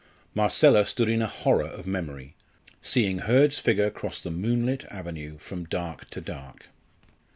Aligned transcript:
Marcella 0.33 0.83
stood 0.83 1.07
in 1.09 1.21
a 1.21 1.27
horror 1.27 1.63
of 1.67 1.85
memory 1.85 2.33
seeing 2.81 3.19
Hurd's 3.19 3.59
figure 3.59 3.91
cross 3.91 4.19
the 4.19 4.31
moonlit 4.31 4.83
avenue 4.89 5.37
from 5.37 5.65
dark 5.65 6.09
to 6.09 6.19
dark. 6.19 6.69